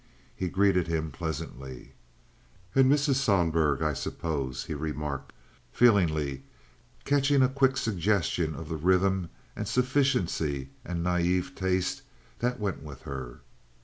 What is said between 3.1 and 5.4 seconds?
Sohlberg, I suppose," he remarked,